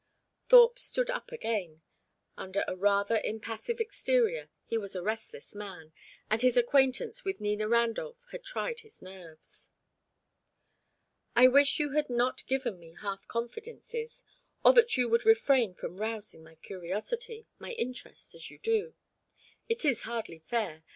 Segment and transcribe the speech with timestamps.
[0.49, 1.83] Thorpe stood up again.
[2.35, 5.93] Under a rather impassive exterior, he was a restless man,
[6.27, 9.69] and his acquaintance with Nina Randolph had tried his nerves.
[11.35, 14.23] "I wish you had not given me half confidences,
[14.65, 18.95] or that you would refrain from rousing my curiosity my interest, as you do.
[19.69, 20.83] It is hardly fair.